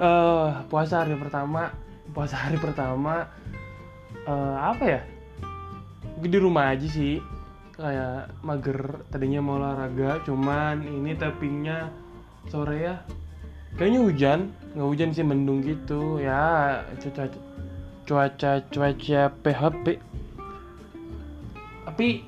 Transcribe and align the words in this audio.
eh 0.00 0.48
puasa 0.72 1.04
hari 1.04 1.12
pertama 1.20 1.76
puasa 2.16 2.34
hari 2.34 2.56
pertama 2.56 3.28
eh 4.24 4.56
apa 4.56 4.84
ya? 4.84 5.00
Gue 6.16 6.28
di 6.28 6.38
rumah 6.40 6.72
aja 6.72 6.88
sih. 6.88 7.20
Kayak 7.76 8.32
mager 8.44 9.04
tadinya 9.08 9.40
mau 9.40 9.56
olahraga 9.56 10.20
cuman 10.24 10.84
ini 10.84 11.16
tappingnya 11.16 11.92
sore 12.48 12.76
ya. 12.80 12.96
Kayaknya 13.76 14.00
hujan 14.04 14.40
nggak 14.72 14.88
hujan 14.88 15.10
sih 15.12 15.24
mendung 15.24 15.60
gitu. 15.64 16.20
Ya 16.20 16.80
cuaca 17.00 17.28
cuaca 18.08 18.52
cuaca 18.72 19.22
PHP 19.44 19.84
tapi 21.90 22.22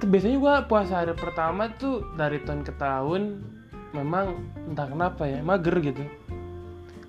tuh 0.00 0.08
biasanya 0.10 0.36
gua 0.42 0.54
puasa 0.66 1.04
hari 1.04 1.14
pertama 1.14 1.70
tuh 1.78 2.02
dari 2.18 2.42
tahun 2.42 2.66
ke 2.66 2.72
tahun 2.74 3.44
memang 3.90 4.38
entah 4.70 4.86
kenapa 4.86 5.26
ya 5.26 5.42
mager 5.42 5.76
gitu. 5.82 6.04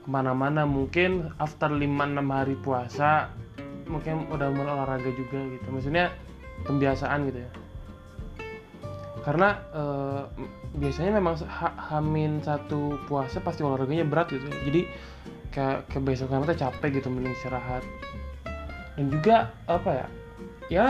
Ke 0.02 0.08
mana-mana 0.10 0.66
mungkin 0.66 1.30
after 1.38 1.70
5-6 1.70 1.86
hari 2.26 2.56
puasa 2.58 3.30
mungkin 3.86 4.26
udah 4.32 4.50
mulai 4.50 4.72
olahraga 4.74 5.12
juga 5.14 5.40
gitu. 5.52 5.68
Maksudnya 5.70 6.10
pembiasaan 6.66 7.30
gitu 7.30 7.40
ya. 7.46 7.52
Karena 9.22 9.50
eh, 9.76 10.22
biasanya 10.82 11.22
memang 11.22 11.38
ha- 11.46 11.78
hamin 11.94 12.42
satu 12.42 12.98
puasa 13.06 13.38
pasti 13.44 13.62
olahraganya 13.62 14.08
berat 14.08 14.34
gitu 14.34 14.48
ya. 14.50 14.58
jadi 14.66 14.82
kayak 15.52 15.80
kebesokan 15.92 16.48
tuh 16.48 16.58
capek 16.58 17.02
gitu 17.02 17.08
mending 17.14 17.36
istirahat. 17.38 17.86
Dan 18.98 19.14
juga 19.14 19.54
apa 19.70 19.90
ya 19.94 20.08
ya 20.72 20.88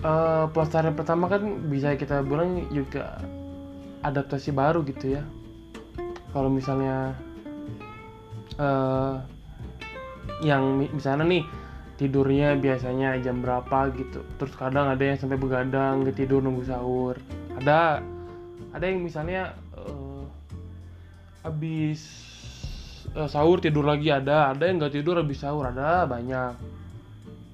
eh, 0.00 0.44
puasa 0.48 0.80
hari 0.80 0.96
pertama 0.96 1.28
kan 1.28 1.68
bisa 1.68 1.92
kita 1.98 2.24
bilang 2.24 2.64
juga 2.72 3.20
adaptasi 4.02 4.54
baru 4.54 4.84
gitu 4.86 5.18
ya. 5.18 5.22
Kalau 6.30 6.52
misalnya 6.52 7.16
eh 8.58 9.14
yang 10.44 10.78
mi- 10.78 10.92
misalnya 10.92 11.24
nih 11.26 11.44
tidurnya 11.98 12.54
biasanya 12.58 13.18
jam 13.18 13.42
berapa 13.42 13.90
gitu. 13.96 14.22
Terus 14.38 14.54
kadang 14.54 14.92
ada 14.92 15.02
yang 15.02 15.18
sampai 15.18 15.38
begadang 15.40 16.04
nggak 16.04 16.16
tidur 16.18 16.42
nunggu 16.42 16.68
sahur. 16.68 17.18
Ada 17.58 18.02
ada 18.70 18.84
yang 18.84 19.02
misalnya 19.02 19.56
eh, 19.74 20.24
habis 21.42 22.00
eh, 23.16 23.28
sahur 23.30 23.58
tidur 23.58 23.82
lagi 23.86 24.12
ada 24.14 24.54
ada 24.54 24.62
yang 24.68 24.78
nggak 24.78 24.94
tidur 24.94 25.18
habis 25.18 25.42
sahur 25.42 25.66
ada 25.70 26.06
banyak. 26.06 26.54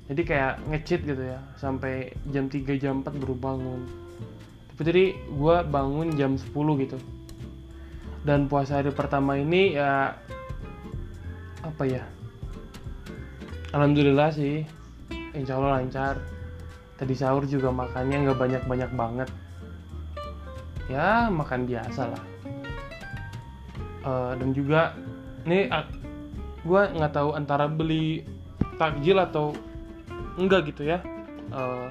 Jadi 0.04 0.20
kayak 0.28 0.60
ngecit 0.68 1.00
gitu 1.08 1.24
ya 1.24 1.40
sampai 1.56 2.12
jam 2.28 2.44
3 2.52 2.76
jam 2.76 3.00
4 3.00 3.08
baru 3.24 3.36
bangun 3.40 4.03
tadi 4.74 5.14
gue 5.14 5.56
bangun 5.70 6.14
jam 6.18 6.34
10 6.34 6.50
gitu. 6.82 6.98
Dan 8.24 8.48
puasa 8.48 8.80
hari 8.80 8.90
pertama 8.90 9.36
ini 9.38 9.76
ya 9.76 10.16
apa 11.62 11.84
ya? 11.84 12.02
Alhamdulillah 13.74 14.30
sih 14.32 14.64
Insya 15.34 15.58
Allah 15.58 15.82
lancar. 15.82 16.18
Tadi 16.94 17.14
sahur 17.14 17.42
juga 17.44 17.74
makannya 17.74 18.22
nggak 18.26 18.38
banyak-banyak 18.38 18.90
banget. 18.94 19.28
Ya 20.86 21.26
makan 21.26 21.66
biasa 21.66 22.02
lah. 22.06 22.24
Eh, 24.04 24.32
Dan 24.38 24.54
juga 24.54 24.94
Ini 25.44 25.68
gue 26.64 26.82
nggak 26.96 27.12
tahu 27.12 27.36
antara 27.36 27.68
beli 27.68 28.24
takjil 28.80 29.20
atau 29.20 29.52
enggak 30.40 30.72
gitu 30.72 30.88
ya. 30.88 31.04
Eh, 31.52 31.86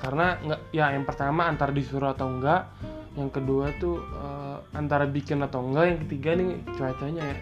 Karena 0.00 0.36
nggak 0.40 0.60
ya 0.74 0.94
yang 0.94 1.04
pertama 1.04 1.46
antara 1.48 1.70
disuruh 1.70 2.12
atau 2.14 2.28
enggak 2.28 2.70
yang 3.14 3.30
kedua 3.30 3.70
tuh 3.78 4.02
eh, 4.02 4.58
antara 4.74 5.06
bikin 5.06 5.42
atau 5.42 5.62
enggak 5.62 5.84
yang 5.94 5.98
ketiga 6.06 6.30
nih 6.38 6.48
cuacanya 6.74 7.22
ya. 7.22 7.38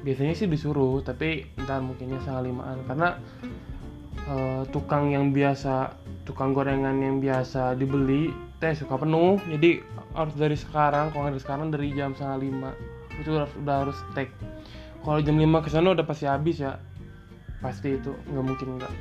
Biasanya 0.00 0.34
sih 0.36 0.48
disuruh 0.48 1.04
tapi 1.04 1.44
ntar 1.60 1.84
mungkinnya 1.84 2.20
setengah 2.24 2.42
limaan 2.48 2.78
karena 2.88 3.08
eh, 4.28 4.62
tukang 4.72 5.12
yang 5.12 5.32
biasa 5.32 5.96
tukang 6.28 6.52
gorengan 6.52 7.00
yang 7.00 7.18
biasa 7.18 7.74
dibeli 7.76 8.32
teh 8.60 8.76
suka 8.76 9.00
penuh. 9.00 9.40
Jadi 9.48 9.80
harus 10.12 10.34
dari 10.36 10.56
sekarang 10.56 11.14
kalau 11.14 11.32
dari 11.32 11.40
sekarang 11.40 11.68
dari 11.72 11.92
jam 11.96 12.12
setengah 12.12 12.38
lima. 12.38 12.70
Itu 13.20 13.36
udah, 13.36 13.48
udah 13.60 13.76
harus 13.84 13.98
take 14.16 14.32
kalau 15.00 15.20
jam 15.24 15.40
5 15.40 15.64
ke 15.64 15.68
sana 15.72 15.96
udah 15.96 16.04
pasti 16.04 16.28
habis 16.28 16.60
ya. 16.60 16.76
Pasti 17.64 17.96
itu 17.96 18.12
nggak 18.32 18.44
mungkin 18.44 18.68
enggak 18.76 18.92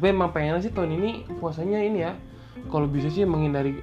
tapi 0.00 0.16
emang 0.16 0.32
pengennya 0.32 0.64
sih 0.64 0.72
tahun 0.72 0.96
ini 0.96 1.10
puasanya 1.44 1.84
ini 1.84 2.08
ya. 2.08 2.16
Kalau 2.72 2.88
bisa 2.88 3.12
sih 3.12 3.28
menghindari 3.28 3.76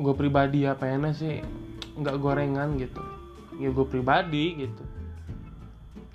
gue 0.00 0.14
pribadi 0.16 0.64
ya 0.64 0.72
pengennya 0.72 1.12
sih 1.12 1.44
nggak 2.00 2.16
gorengan 2.16 2.80
gitu. 2.80 3.04
Ya 3.60 3.68
gue 3.68 3.84
pribadi 3.84 4.64
gitu. 4.64 4.80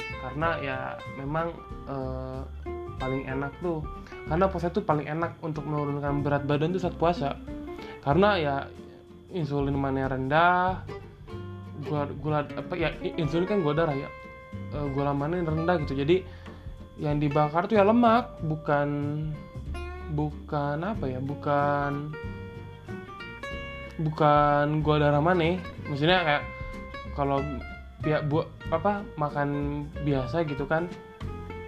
Karena 0.01 0.57
ya 0.65 0.77
memang 1.21 1.53
eh, 1.85 2.41
paling 2.97 3.29
enak 3.29 3.53
tuh 3.61 3.85
karena 4.25 4.49
puasa 4.49 4.73
tuh 4.73 4.81
paling 4.81 5.05
enak 5.05 5.37
untuk 5.45 5.61
menurunkan 5.69 6.25
berat 6.25 6.49
badan 6.49 6.73
tuh 6.73 6.81
saat 6.81 6.97
puasa. 6.97 7.37
Karena 8.01 8.41
ya 8.41 8.55
insulin 9.29 9.77
mana 9.77 10.09
rendah 10.09 10.81
gula 11.85 12.09
gula 12.17 12.39
apa 12.49 12.73
ya 12.73 12.97
insulin 12.97 13.45
kan 13.45 13.61
gula 13.61 13.85
darah 13.85 13.93
ya 13.93 14.09
Eh, 14.75 14.87
gula 14.91 15.13
mana 15.13 15.39
rendah 15.39 15.75
gitu. 15.85 15.93
Jadi 15.95 16.25
yang 16.95 17.19
dibakar 17.19 17.67
tuh 17.67 17.75
ya 17.79 17.83
lemak 17.83 18.39
bukan 18.45 18.89
bukan 20.15 20.77
apa 20.79 21.05
ya 21.11 21.19
bukan 21.19 22.15
bukan 23.99 24.83
gula 24.83 25.07
darah 25.07 25.23
mana 25.23 25.59
maksudnya 25.87 26.23
kayak 26.23 26.43
kalau 27.15 27.39
ya 28.03 28.19
bu 28.23 28.43
apa 28.71 29.03
makan 29.15 29.81
biasa 30.03 30.43
gitu 30.47 30.67
kan 30.67 30.87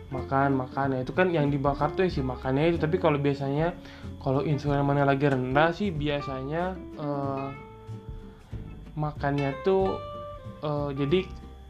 makan 0.07 0.55
makan. 0.55 0.95
Ya 0.95 0.99
itu 1.03 1.11
kan 1.11 1.27
yang 1.31 1.51
dibakar 1.51 1.91
tuh 1.91 2.07
ya 2.07 2.09
si 2.11 2.23
makannya 2.23 2.71
itu. 2.75 2.79
Tapi 2.79 2.95
kalau 2.99 3.19
biasanya 3.19 3.75
kalau 4.23 4.43
insulin 4.43 4.83
mana 4.83 5.03
lagi 5.03 5.27
rendah 5.27 5.75
sih 5.75 5.91
biasanya 5.91 6.75
eh, 6.95 7.47
makannya 8.95 9.51
tuh 9.67 9.99
eh, 10.63 10.89
jadi 10.95 11.19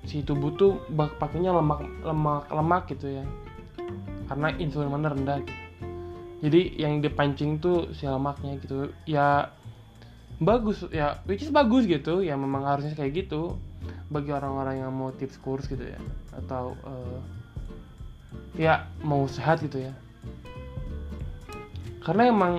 si 0.08 0.24
tubuh 0.24 0.54
tuh 0.56 0.80
pakainya 1.20 1.52
lemak 1.52 1.84
lemak 2.06 2.48
lemak 2.48 2.84
gitu 2.96 3.20
ya 3.20 3.26
karena 4.28 4.52
insulin 4.60 4.92
mana 4.92 5.16
rendah 5.16 5.40
gitu. 5.42 5.56
jadi 6.38 6.62
yang 6.78 6.94
dipancing 7.02 7.58
tuh 7.58 7.90
si 7.98 8.06
lemaknya 8.06 8.62
gitu. 8.62 8.94
Ya 9.10 9.50
bagus 10.38 10.86
ya 10.94 11.18
which 11.26 11.42
is 11.42 11.50
bagus 11.50 11.90
gitu. 11.90 12.22
Ya 12.22 12.38
memang 12.38 12.68
harusnya 12.68 12.94
kayak 12.94 13.26
gitu. 13.26 13.58
Bagi 14.08 14.32
orang-orang 14.32 14.86
yang 14.86 14.92
mau 14.94 15.10
tips 15.16 15.42
kurs 15.42 15.66
gitu 15.66 15.82
ya. 15.82 15.98
Atau 16.36 16.78
eh, 16.86 17.20
ya 18.62 18.86
mau 19.02 19.26
sehat 19.26 19.66
gitu 19.66 19.82
ya. 19.82 19.94
Karena 22.06 22.30
emang 22.30 22.54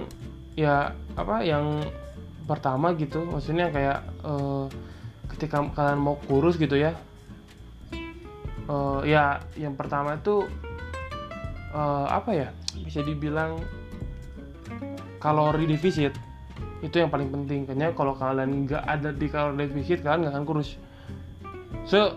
ya 0.59 0.91
apa 1.15 1.47
yang 1.47 1.87
pertama 2.51 2.99
gitu. 2.99 3.23
Maksudnya 3.31 3.71
kayak 3.71 4.03
eh, 4.27 4.67
ketika 5.37 5.63
kalian 5.71 6.03
mau 6.03 6.19
kurus 6.27 6.59
gitu 6.59 6.75
ya. 6.75 6.99
Eh, 8.69 9.01
ya 9.07 9.39
yang 9.55 9.79
pertama 9.79 10.19
itu 10.19 10.51
eh, 11.75 12.07
apa 12.09 12.31
ya 12.33 12.49
bisa 12.85 13.03
dibilang 13.05 13.61
kalori 15.19 15.67
defisit 15.67 16.15
itu 16.79 17.03
yang 17.03 17.11
paling 17.11 17.31
penting. 17.35 17.67
Kayaknya 17.67 17.91
kalau 17.95 18.15
kalian 18.15 18.67
nggak 18.67 18.83
ada 18.87 19.11
di 19.11 19.27
kalori 19.27 19.67
defisit 19.67 20.07
kalian 20.07 20.27
nggak 20.27 20.35
akan 20.35 20.47
kurus. 20.47 20.79
Se 21.89 22.15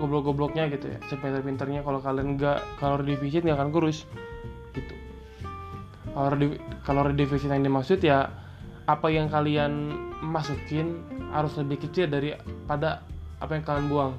goblok-gobloknya 0.00 0.72
gitu 0.72 0.96
ya 0.96 0.98
sepinter-pinternya 1.12 1.84
kalau 1.84 2.00
kalian 2.00 2.36
nggak 2.40 2.60
kalori 2.80 3.16
defisit 3.16 3.44
nggak 3.44 3.56
akan 3.56 3.70
kurus. 3.72 4.04
Gitu. 4.76 4.94
Kalori 6.12 6.46
kalori 6.84 7.12
defisit 7.16 7.48
yang 7.48 7.64
dimaksud 7.64 8.00
ya 8.04 8.28
apa 8.84 9.06
yang 9.08 9.32
kalian 9.32 9.94
masukin 10.20 11.00
harus 11.32 11.56
lebih 11.56 11.88
kecil 11.88 12.12
daripada 12.12 13.00
apa 13.40 13.56
yang 13.56 13.64
kalian 13.64 13.86
buang. 13.88 14.12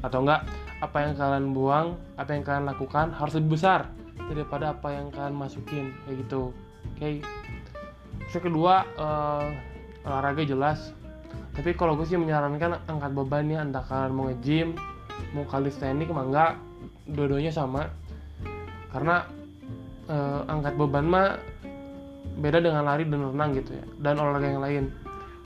Atau 0.00 0.24
enggak 0.24 0.48
apa 0.82 0.98
yang 1.06 1.14
kalian 1.14 1.54
buang 1.54 1.94
apa 2.18 2.34
yang 2.34 2.42
kalian 2.42 2.66
lakukan 2.66 3.14
harus 3.14 3.38
lebih 3.38 3.54
besar 3.54 3.86
daripada 4.26 4.74
apa 4.74 4.90
yang 4.90 5.14
kalian 5.14 5.38
masukin 5.38 5.94
kayak 6.04 6.26
gitu. 6.26 6.50
Oke. 6.92 7.22
Yang 8.34 8.42
kedua 8.42 8.82
eh, 8.98 9.46
olahraga 10.02 10.42
jelas. 10.42 10.90
Tapi 11.54 11.76
kalau 11.78 11.94
gue 11.94 12.04
sih 12.08 12.18
menyarankan 12.18 12.82
angkat 12.90 13.12
beban 13.14 13.46
ya 13.46 13.62
entah 13.62 13.84
kalian 13.86 14.12
mau 14.12 14.26
nge-gym 14.28 14.74
mau 15.38 15.46
calisthenics 15.46 16.10
mah 16.10 16.26
enggak. 16.26 16.52
Dua-duanya 17.06 17.54
sama. 17.54 17.86
Karena 18.90 19.22
eh, 20.10 20.40
angkat 20.50 20.74
beban 20.74 21.06
mah 21.06 21.38
beda 22.32 22.58
dengan 22.64 22.82
lari 22.88 23.04
dan 23.04 23.28
renang 23.28 23.52
gitu 23.54 23.76
ya 23.76 23.84
dan 24.02 24.18
olahraga 24.18 24.48
yang 24.50 24.64
lain. 24.64 24.84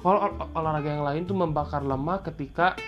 Kalau 0.00 0.18
ol- 0.22 0.50
olahraga 0.54 0.88
yang 0.96 1.04
lain 1.04 1.22
tuh 1.26 1.36
membakar 1.36 1.82
lemak 1.82 2.30
ketika 2.30 2.78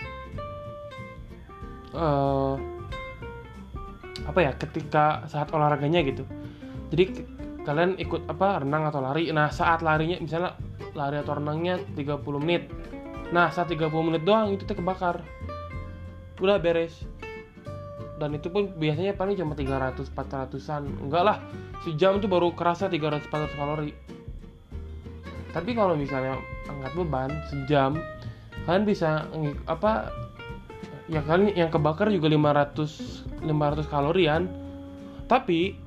eh 1.95 2.53
apa 4.29 4.39
ya 4.45 4.51
ketika 4.53 5.25
saat 5.25 5.49
olahraganya 5.49 6.05
gitu. 6.05 6.21
Jadi 6.93 7.25
kalian 7.65 7.97
ikut 7.97 8.29
apa 8.29 8.61
renang 8.61 8.89
atau 8.89 9.01
lari. 9.01 9.29
Nah 9.33 9.49
saat 9.49 9.81
larinya 9.81 10.21
misalnya 10.21 10.53
lari 10.93 11.17
atau 11.21 11.37
renangnya 11.37 11.81
30 11.97 12.21
menit. 12.41 12.69
Nah 13.33 13.49
saat 13.49 13.69
30 13.73 13.89
menit 14.05 14.21
doang 14.25 14.53
itu 14.53 14.65
teh 14.65 14.77
kebakar. 14.77 15.21
Udah 16.37 16.61
beres. 16.61 17.05
Dan 18.19 18.35
itu 18.35 18.51
pun 18.51 18.75
biasanya 18.75 19.15
paling 19.15 19.39
cuma 19.39 19.55
300 19.55 19.95
400an 20.11 20.83
enggak 21.07 21.23
lah 21.23 21.37
sejam 21.87 22.19
itu 22.19 22.27
baru 22.27 22.51
kerasa 22.51 22.91
300 22.91 23.31
400 23.31 23.55
kalori. 23.55 23.91
Tapi 25.49 25.71
kalau 25.73 25.97
misalnya 25.97 26.37
angkat 26.69 26.93
beban 26.93 27.31
sejam 27.49 27.97
kalian 28.67 28.85
bisa 28.85 29.25
apa 29.65 30.13
ya 31.09 31.25
kalian 31.25 31.57
yang 31.57 31.69
kebakar 31.73 32.13
juga 32.13 32.29
500 32.29 33.43
500 33.43 33.89
kalorian 33.89 34.45
tapi 35.25 35.77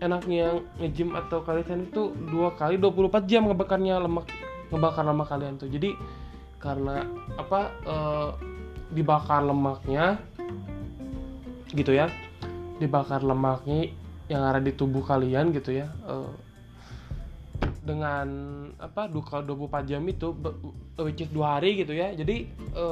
enaknya 0.00 0.64
nge-gym 0.80 1.12
atau 1.12 1.44
kalian 1.44 1.92
itu 1.92 2.12
dua 2.32 2.56
kali 2.56 2.80
24 2.80 3.28
jam 3.28 3.44
ngebakarnya 3.46 4.00
lemak 4.00 4.26
ngebakar 4.72 5.04
lemak 5.04 5.28
kalian 5.28 5.60
tuh. 5.60 5.68
Jadi 5.68 5.92
karena 6.56 7.04
apa 7.36 7.60
e, 7.84 7.96
dibakar 8.96 9.44
lemaknya 9.44 10.20
gitu 11.70 11.94
ya 11.94 12.10
dibakar 12.82 13.22
lemaknya 13.22 13.92
yang 14.26 14.42
ada 14.44 14.58
di 14.58 14.72
tubuh 14.74 15.04
kalian 15.04 15.52
gitu 15.52 15.72
ya 15.72 15.88
e, 16.04 16.14
dengan 17.84 18.28
apa 18.76 19.08
duka 19.08 19.40
24 19.44 19.88
jam 19.88 20.04
itu 20.04 20.32
which 21.00 21.24
is 21.24 21.30
dua 21.32 21.60
hari 21.60 21.76
gitu 21.80 21.92
ya. 21.92 22.12
Jadi 22.16 22.48
e, 22.72 22.84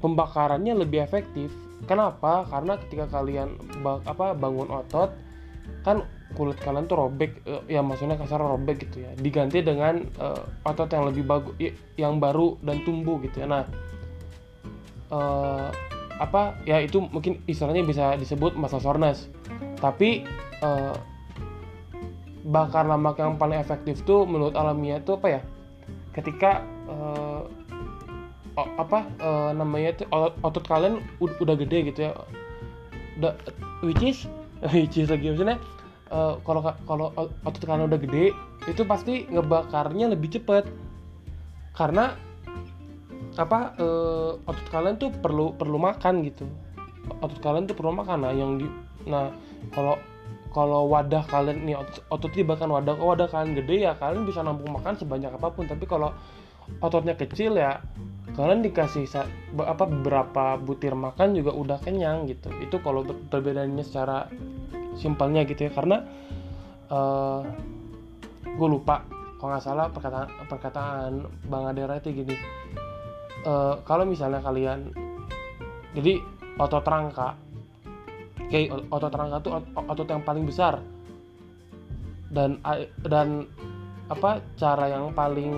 pembakarannya 0.00 0.74
lebih 0.74 1.04
efektif. 1.04 1.52
Kenapa? 1.88 2.44
Karena 2.48 2.76
ketika 2.76 3.08
kalian 3.08 3.56
apa 3.84 4.36
bangun 4.36 4.68
otot 4.68 5.12
kan 5.80 6.04
kulit 6.36 6.58
kalian 6.62 6.86
tuh 6.86 6.98
robek 6.98 7.42
ya 7.66 7.80
maksudnya 7.80 8.18
kasar 8.20 8.40
robek 8.40 8.88
gitu 8.88 9.06
ya. 9.06 9.12
Diganti 9.16 9.64
dengan 9.64 10.04
uh, 10.20 10.44
otot 10.66 10.90
yang 10.92 11.08
lebih 11.08 11.24
bagus 11.24 11.54
yang 11.96 12.18
baru 12.20 12.56
dan 12.64 12.82
tumbuh 12.84 13.20
gitu 13.22 13.44
ya. 13.44 13.46
Nah 13.48 13.64
uh, 15.14 15.68
apa 16.20 16.60
ya 16.68 16.84
itu 16.84 17.00
mungkin 17.00 17.40
istilahnya 17.48 17.84
bisa 17.86 18.04
disebut 18.16 18.56
masa 18.56 18.76
soreness. 18.80 19.30
Tapi 19.80 20.28
uh, 20.60 20.94
bakar 22.44 22.88
lemak 22.88 23.20
yang 23.20 23.36
paling 23.36 23.60
efektif 23.60 24.04
tuh 24.04 24.24
menurut 24.24 24.56
alamiah 24.56 25.00
itu 25.00 25.16
apa 25.16 25.28
ya? 25.28 25.40
Ketika 26.10 26.64
uh, 26.90 27.29
apa 28.58 29.06
uh, 29.22 29.50
namanya 29.54 30.02
tuh 30.02 30.06
otot, 30.42 30.64
kalian 30.66 31.00
udah 31.20 31.56
gede 31.56 31.92
gitu 31.92 32.00
ya. 32.10 32.12
Udah 33.20 33.34
which 33.84 34.02
is 34.02 34.26
which 34.74 34.98
is 34.98 35.08
lagi 35.08 35.30
maksudnya 35.30 35.58
uh, 36.10 36.36
kalau 36.42 36.60
kalau 36.84 37.06
otot 37.46 37.62
kalian 37.62 37.88
udah 37.88 38.00
gede 38.00 38.34
itu 38.68 38.82
pasti 38.84 39.26
ngebakarnya 39.30 40.10
lebih 40.12 40.34
cepet. 40.34 40.66
Karena 41.76 42.12
apa 43.38 43.78
uh, 43.78 44.36
otot 44.44 44.66
kalian 44.68 44.98
tuh 44.98 45.14
perlu 45.14 45.54
perlu 45.54 45.78
makan 45.78 46.26
gitu. 46.26 46.44
Otot 47.22 47.38
kalian 47.40 47.70
tuh 47.70 47.78
perlu 47.78 47.94
makan. 47.94 48.26
Nah 48.26 48.32
yang 48.34 48.58
di 48.58 48.66
nah 49.08 49.32
kalau 49.72 49.96
kalau 50.50 50.90
wadah 50.90 51.22
kalian 51.30 51.62
nih 51.62 51.78
otot, 51.78 52.02
otot 52.10 52.32
dibakar 52.34 52.66
wadah 52.66 52.98
oh, 52.98 53.14
wadah 53.14 53.30
kalian 53.30 53.54
gede 53.54 53.86
ya 53.86 53.94
kalian 53.94 54.26
bisa 54.26 54.42
nampung 54.42 54.74
makan 54.74 54.98
sebanyak 54.98 55.30
apa 55.30 55.48
pun. 55.54 55.70
Tapi 55.70 55.86
kalau 55.86 56.10
ototnya 56.78 57.14
kecil 57.18 57.58
ya 57.58 57.82
kalian 58.40 58.62
dikasih 58.64 59.04
apa 59.60 59.84
beberapa 59.84 60.56
butir 60.60 60.96
makan 60.96 61.36
juga 61.36 61.52
udah 61.52 61.78
kenyang 61.82 62.28
gitu. 62.30 62.48
Itu 62.62 62.80
kalau 62.80 63.04
perbedaannya 63.04 63.84
secara 63.84 64.26
simpelnya 64.96 65.44
gitu 65.44 65.68
ya. 65.68 65.72
Karena 65.72 66.02
uh, 66.90 67.42
eh, 67.44 68.50
gue 68.56 68.68
lupa 68.68 69.04
kalau 69.40 69.56
nggak 69.56 69.64
salah 69.64 69.86
perkataan 69.88 70.28
perkataan 70.52 71.12
bang 71.48 71.64
Adera 71.64 71.96
itu 71.96 72.12
gini 72.12 72.36
uh, 73.48 73.80
kalau 73.88 74.04
misalnya 74.04 74.44
kalian 74.44 74.92
jadi 75.96 76.20
otot 76.60 76.84
rangka 76.84 77.40
kayak 78.52 78.68
otot 78.92 79.14
rangka 79.14 79.38
tuh 79.40 79.52
otot 79.74 80.08
yang 80.10 80.22
paling 80.26 80.44
besar. 80.44 80.82
Dan 82.30 82.62
dan 83.02 83.46
apa 84.10 84.42
cara 84.54 84.90
yang 84.90 85.10
paling 85.14 85.54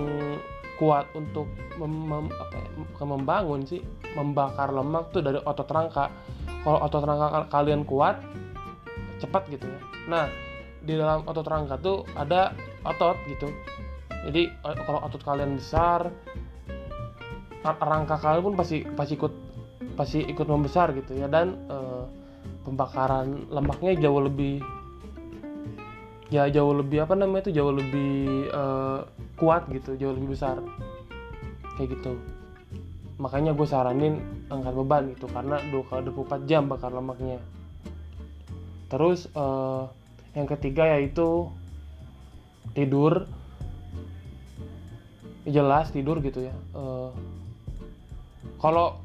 kuat 0.81 1.05
untuk 1.13 1.45
mem, 1.77 1.93
mem, 2.09 2.25
apa 2.33 2.55
ya, 2.57 3.05
membangun 3.05 3.61
sih 3.67 3.81
membakar 4.17 4.73
lemak 4.73 5.13
tuh 5.13 5.21
dari 5.21 5.37
otot 5.41 5.69
rangka. 5.69 6.09
Kalau 6.63 6.79
otot 6.79 7.03
rangka 7.03 7.49
kalian 7.51 7.83
kuat 7.83 8.21
cepat 9.21 9.47
gitu 9.51 9.65
ya. 9.67 9.79
Nah 10.09 10.25
di 10.83 10.93
dalam 10.99 11.23
otot 11.23 11.47
rangka 11.47 11.79
tuh 11.79 12.03
ada 12.17 12.51
otot 12.83 13.15
gitu. 13.29 13.47
Jadi 14.23 14.51
eh, 14.51 14.77
kalau 14.87 14.99
otot 15.03 15.21
kalian 15.23 15.59
besar 15.59 16.11
rangka 17.63 18.19
kalian 18.19 18.43
pun 18.43 18.55
pasti 18.59 18.83
pasti 18.83 19.15
ikut 19.15 19.33
pasti 19.95 20.19
ikut 20.27 20.47
membesar 20.47 20.91
gitu 20.91 21.15
ya. 21.15 21.31
Dan 21.31 21.55
e, 21.71 21.77
pembakaran 22.67 23.47
lemaknya 23.47 24.03
jauh 24.03 24.19
lebih 24.19 24.59
ya 26.27 26.49
jauh 26.51 26.75
lebih 26.75 27.07
apa 27.07 27.15
namanya 27.15 27.47
itu 27.47 27.61
jauh 27.61 27.71
lebih 27.71 28.51
e, 28.51 28.63
kuat 29.39 29.69
gitu 29.69 29.95
jauh 29.97 30.13
lebih 30.13 30.35
besar. 30.35 30.61
Kayak 31.77 31.99
gitu. 31.99 32.13
Makanya 33.17 33.53
gue 33.53 33.67
saranin 33.67 34.19
angkat 34.49 34.73
beban 34.73 35.03
gitu 35.13 35.29
karena 35.31 35.61
2 35.69 35.89
kali 35.89 36.09
24 36.11 36.49
jam 36.49 36.67
bakar 36.69 36.91
lemaknya. 36.93 37.39
Terus 38.89 39.29
uh, 39.33 39.89
yang 40.33 40.45
ketiga 40.49 40.97
yaitu 40.97 41.49
tidur. 42.77 43.25
Jelas 45.43 45.91
tidur 45.91 46.23
gitu 46.23 46.39
ya 46.47 46.55
uh, 46.71 47.11
kalau 48.63 48.95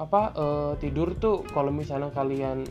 apa 0.00 0.22
uh, 0.32 0.72
tidur 0.80 1.12
tuh 1.20 1.44
kalau 1.52 1.68
misalnya 1.68 2.08
kalian 2.16 2.64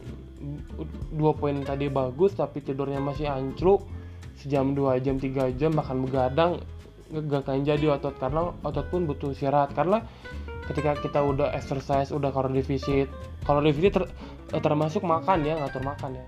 dua 1.13 1.37
poin 1.37 1.53
tadi 1.61 1.85
bagus 1.85 2.33
tapi 2.33 2.65
tidurnya 2.65 2.97
masih 2.97 3.29
ancluk 3.29 3.85
sejam 4.37 4.77
dua 4.77 5.01
jam 5.01 5.17
tiga 5.17 5.49
jam 5.53 5.73
makan 5.73 6.05
begadang 6.05 6.61
gak 7.11 7.47
akan 7.47 7.63
jadi 7.63 7.95
otot. 7.95 8.15
Karena 8.19 8.51
otot 8.63 8.87
pun 8.91 9.07
butuh 9.07 9.31
istirahat. 9.31 9.71
Karena 9.73 10.03
ketika 10.67 10.99
kita 10.99 11.19
udah 11.23 11.55
exercise 11.55 12.11
udah 12.11 12.29
kalori 12.35 12.59
defisit 12.59 13.07
kalori 13.47 13.71
defisit 13.71 13.95
ter, 13.95 14.03
eh, 14.51 14.61
termasuk 14.61 14.99
makan 15.07 15.47
ya 15.47 15.55
ngatur 15.55 15.83
makan 15.83 16.19
ya. 16.19 16.25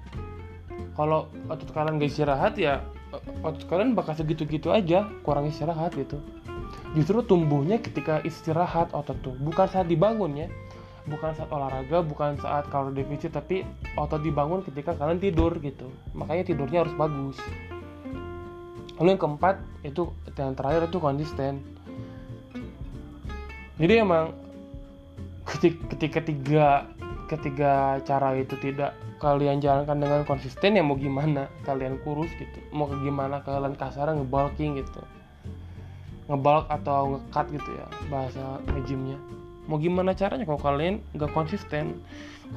Kalau 0.96 1.28
otot 1.52 1.70
kalian 1.72 2.00
gak 2.00 2.12
istirahat 2.12 2.56
ya 2.56 2.84
otot 3.44 3.68
kalian 3.68 3.96
bakal 3.96 4.16
segitu-gitu 4.16 4.72
aja 4.72 5.08
kurang 5.28 5.52
istirahat 5.52 5.92
gitu. 6.00 6.24
Justru 6.96 7.22
tumbuhnya 7.26 7.84
ketika 7.84 8.24
istirahat 8.24 8.96
otot 8.96 9.20
tuh. 9.20 9.36
Bukan 9.36 9.68
saat 9.68 9.92
dibangun 9.92 10.48
ya. 10.48 10.48
Bukan 11.10 11.34
saat 11.34 11.50
olahraga 11.50 12.06
bukan 12.06 12.38
saat 12.40 12.70
kalori 12.72 13.04
defisit 13.04 13.36
tapi 13.36 13.68
otot 14.00 14.24
dibangun 14.24 14.64
ketika 14.64 14.96
kalian 14.96 15.20
tidur 15.20 15.52
gitu. 15.60 15.92
Makanya 16.16 16.48
tidurnya 16.48 16.88
harus 16.88 16.96
bagus 16.96 17.36
lalu 19.00 19.16
yang 19.16 19.22
keempat 19.22 19.56
itu 19.88 20.12
yang 20.36 20.54
terakhir 20.60 20.92
itu 20.92 21.00
konsisten. 21.00 21.64
Jadi 23.80 23.94
emang 23.96 24.36
ketika 25.88 26.20
tiga 26.20 26.68
ketiga 27.32 28.04
cara 28.04 28.36
itu 28.36 28.60
tidak 28.60 28.92
kalian 29.24 29.64
jalankan 29.64 30.04
dengan 30.04 30.22
konsisten 30.28 30.76
ya 30.76 30.84
mau 30.84 31.00
gimana 31.00 31.48
kalian 31.64 31.96
kurus 32.04 32.30
gitu. 32.36 32.60
Mau 32.76 32.92
ke 32.92 33.00
gimana 33.00 33.40
kalian 33.40 33.80
kasar 33.80 34.12
ngebalking 34.12 34.84
gitu. 34.84 35.02
Ngebalk 36.28 36.68
atau 36.68 37.16
ngekat 37.16 37.46
gitu 37.56 37.70
ya 37.74 37.88
bahasa 38.12 38.60
ngejimnya 38.76 39.18
mau 39.70 39.78
gimana 39.78 40.18
caranya 40.18 40.50
kalau 40.50 40.58
kalian 40.58 41.06
nggak 41.14 41.30
konsisten? 41.30 42.02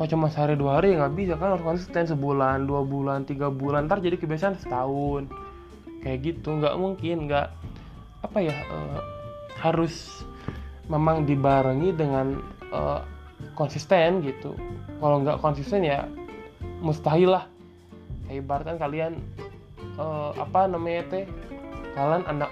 Kalau 0.00 0.08
cuma 0.08 0.32
sehari 0.32 0.56
dua 0.56 0.80
hari 0.80 0.96
ya 0.96 1.04
nggak 1.04 1.14
bisa 1.14 1.34
kan 1.36 1.54
harus 1.54 1.62
konsisten. 1.62 2.08
Sebulan 2.08 2.64
dua 2.64 2.80
bulan 2.80 3.28
tiga 3.28 3.52
bulan 3.52 3.84
ntar 3.84 4.00
jadi 4.00 4.16
kebiasaan 4.16 4.56
setahun 4.56 5.28
kayak 6.02 6.18
gitu. 6.26 6.58
Nggak 6.58 6.74
mungkin 6.76 7.30
nggak 7.30 7.48
apa 8.22 8.38
ya 8.38 8.54
uh, 8.70 9.00
harus 9.58 10.26
memang 10.90 11.24
dibarengi 11.24 11.94
dengan 11.94 12.42
uh, 12.74 13.00
konsisten 13.54 14.22
gitu. 14.26 14.54
Kalau 14.98 15.22
nggak 15.22 15.38
konsisten 15.38 15.86
ya 15.86 16.06
mustahil 16.82 17.38
lah. 17.38 17.44
Kayak 18.26 18.38
ibaratkan 18.42 18.76
kalian 18.78 19.12
uh, 19.96 20.34
apa 20.36 20.66
namanya 20.66 21.02
teh 21.08 21.24
kalian 21.94 22.24
anak 22.26 22.50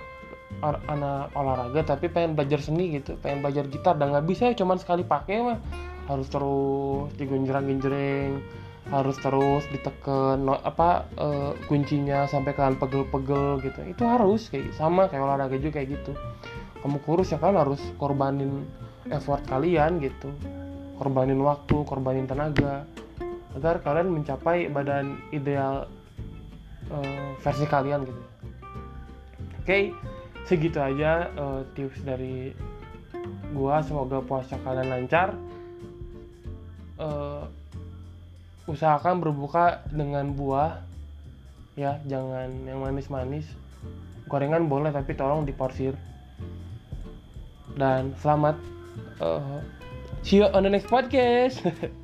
anak 0.60 1.32
olahraga 1.32 1.96
tapi 1.96 2.12
pengen 2.12 2.36
belajar 2.36 2.60
seni 2.60 2.92
gitu 3.00 3.16
pengen 3.24 3.40
belajar 3.40 3.64
gitar 3.70 3.96
dan 3.96 4.12
nggak 4.12 4.28
bisa 4.28 4.52
ya 4.52 4.54
cuman 4.58 4.78
sekali 4.78 5.02
pakai 5.02 5.36
mah. 5.42 5.58
Harus 6.10 6.26
terus 6.26 7.06
digunjreng-ginjreng 7.22 8.42
harus 8.88 9.20
terus 9.20 9.62
diteken 9.70 10.48
apa 10.50 11.04
uh, 11.20 11.52
kuncinya 11.68 12.24
sampai 12.24 12.56
kalian 12.56 12.80
pegel-pegel 12.80 13.60
gitu. 13.60 13.80
Itu 13.84 14.02
harus 14.08 14.48
kayak 14.48 14.72
sama 14.74 15.06
kayak 15.12 15.22
olahraga 15.28 15.60
juga 15.60 15.78
kayak 15.78 16.00
gitu. 16.00 16.12
Kamu 16.80 16.98
kurus 17.04 17.30
ya 17.30 17.38
kan 17.38 17.60
harus 17.60 17.78
korbanin 18.00 18.64
effort 19.12 19.44
kalian 19.46 20.00
gitu. 20.00 20.32
Korbanin 20.96 21.38
waktu 21.44 21.76
korbanin 21.86 22.26
tenaga. 22.26 22.88
Agar 23.54 23.84
kalian 23.84 24.10
mencapai 24.10 24.72
badan 24.72 25.22
ideal 25.30 25.86
uh, 26.90 27.30
versi 27.44 27.66
kalian 27.70 28.08
gitu. 28.08 28.22
Oke 29.60 29.66
okay, 29.68 29.82
segitu 30.48 30.82
aja 30.82 31.30
uh, 31.38 31.62
tips 31.78 32.02
dari 32.02 32.50
gua. 33.54 33.86
Semoga 33.86 34.18
puasa 34.18 34.58
kalian 34.66 34.90
lancar. 34.90 35.38
Uh, 36.98 37.29
usahakan 38.70 39.18
berbuka 39.18 39.82
dengan 39.90 40.30
buah. 40.30 40.78
Ya 41.74 41.98
jangan 42.06 42.66
yang 42.66 42.78
manis-manis. 42.78 43.46
Gorengan 44.30 44.70
boleh 44.70 44.94
tapi 44.94 45.18
tolong 45.18 45.42
diporsir. 45.42 45.98
Dan 47.74 48.14
selamat 48.22 48.54
uh, 49.18 49.58
see 50.22 50.38
you 50.38 50.46
on 50.54 50.62
the 50.62 50.70
next 50.70 50.86
podcast 50.86 51.62